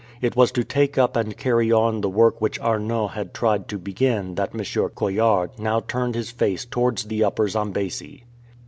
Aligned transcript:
It 0.19 0.35
was 0.35 0.51
to 0.53 0.63
take 0.63 0.97
up 0.97 1.15
and 1.15 1.37
carry 1.37 1.71
on 1.71 2.01
the 2.01 2.09
work 2.09 2.41
which 2.41 2.59
Ai'not 2.59 3.09
had 3.11 3.35
tried 3.35 3.67
to 3.67 3.77
begin 3.77 4.33
that 4.33 4.49
M. 4.51 4.89
Coillard 4.95 5.51
now 5.59 5.79
turned 5.81 6.15
his 6.15 6.31
face 6.31 6.65
towards 6.65 7.03
the 7.03 7.23
Upper 7.23 7.47
Zambesi. 7.47 8.23